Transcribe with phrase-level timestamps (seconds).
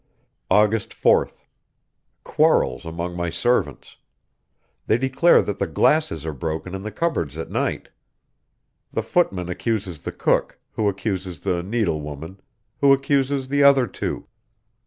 [0.49, 1.45] August 4th.
[2.23, 3.97] Quarrels among my servants.
[4.87, 7.89] They declare that the glasses are broken in the cupboards at night.
[8.93, 12.39] The footman accuses the cook, who accuses the needlewoman,
[12.79, 14.25] who accuses the other two.